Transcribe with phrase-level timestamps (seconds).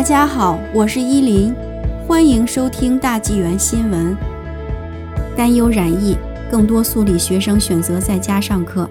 [0.00, 1.54] 大家好，我是依林，
[2.08, 4.16] 欢迎收听大纪元新闻。
[5.36, 6.16] 担忧染疫，
[6.50, 8.88] 更多素理学生选择在家上课。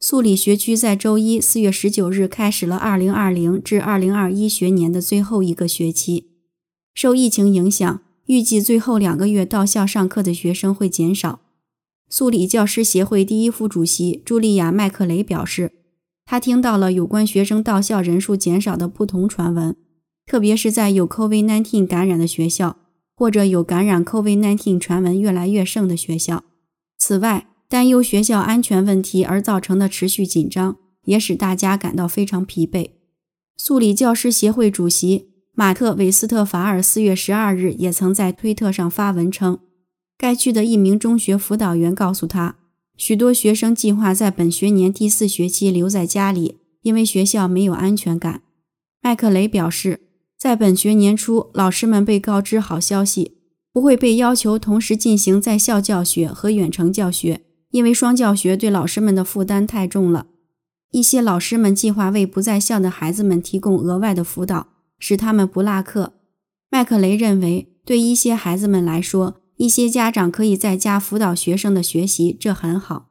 [0.00, 6.26] 素理学区在周一四月十九日开始了二零二零至二零二一学年的最后一个学期。
[6.92, 11.40] 受疫情影响，预计最后两个月到校上课的学生会减少。
[12.10, 15.72] 素理教师协会第一副主席茱莉亚·麦克雷表示。
[16.26, 19.76] 他听到了有关学生到校人数减少的不同传闻，
[20.26, 22.76] 特别是在有 COVID-19 感染的学校，
[23.16, 26.42] 或者有感染 COVID-19 传闻越来越盛的学校。
[26.98, 32.90] 此外，担忧学校安全问题而造成的持续紧张，也使大家感到非常疲惫。
[33.56, 39.60] 素里教师协会主席马特·韦斯特法尔四月十二日也曾在推特上发文称，
[40.18, 42.56] 该区的一名中学辅导员告诉他。
[42.96, 48.42] 许多学生计划在本学年第四学期留在家里，因为学校没有安全感。
[49.02, 50.00] 麦克雷表示，
[50.38, 53.36] 在本学年初，老师们被告知好消息，
[53.72, 60.26] 不会被要求同时进行在校教学和远程教学，因为双教学对老师们的负担太重了。
[60.92, 64.68] 一些老师们计划为不在校的孩子们提供额外的辅导，
[64.98, 66.14] 使他们不落课。
[66.70, 73.08] 麦克雷认为，对一些孩子们来说，一些家长可以在家辅导学生的学习，这很好，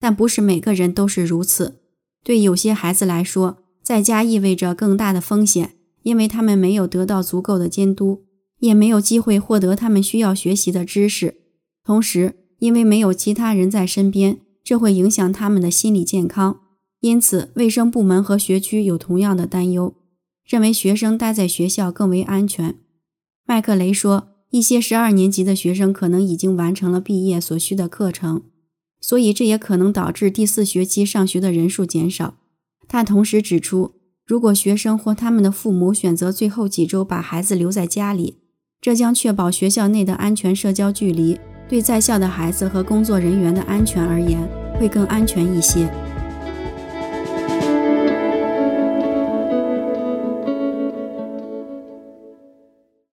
[0.00, 1.80] 但不是每个人都是如此。
[2.24, 8.24] 对有些孩子来说，在家意味着更大的风险，因为他们没有得到足够的监督，
[8.58, 11.36] 也没有机会获得他们需要学习的知识。
[11.84, 16.62] 同时，因为没有其他人在身边，这会影响他们的心理健康。
[16.98, 19.94] 因此，卫生部门和学区有同样的担忧，
[20.44, 22.74] 认为学生待在学校更为安全。
[23.46, 24.32] 麦克雷说。
[24.56, 28.40] 一些十二年级的学生可能已经完成了毕业所需的课程，
[29.02, 32.36] 所以这也可能导致第四学期上学的人数减少。
[32.88, 33.92] 他同时指出，
[34.24, 38.38] 如果学生或他们的父母选择最后几周把孩子留在家里，
[38.80, 41.38] 这将确保学校内的安全社交距离，
[41.68, 44.48] 对在校的孩子和工作人员的安全而言
[44.80, 45.92] 会更安全一些。